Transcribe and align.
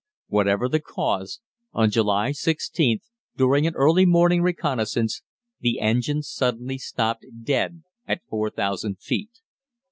Whatever 0.29 0.67
the 0.67 0.79
cause, 0.79 1.41
on 1.73 1.91
July 1.91 2.31
16th, 2.31 3.03
during 3.37 3.67
an 3.67 3.75
early 3.75 4.07
morning 4.07 4.41
reconnaissance, 4.41 5.21
the 5.59 5.79
engine 5.79 6.23
suddenly 6.23 6.79
stopped 6.79 7.23
dead 7.43 7.83
at 8.07 8.25
4000 8.27 8.95
feet. 8.99 9.29